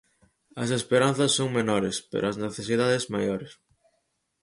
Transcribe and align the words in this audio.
As 0.63 0.69
esperanzas 0.79 1.31
son 1.37 1.49
menores, 1.57 1.95
pero 2.11 2.25
as 2.27 2.39
necesidades, 2.45 3.03
maiores. 3.13 3.51